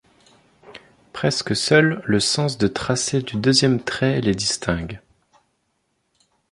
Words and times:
Presque 1.13 1.55
seul 1.55 2.01
le 2.07 2.19
sens 2.19 2.57
de 2.57 2.65
tracé 2.67 3.21
du 3.21 3.37
deuxième 3.37 3.79
trait 3.79 4.19
les 4.19 4.33
distingue. 4.33 4.99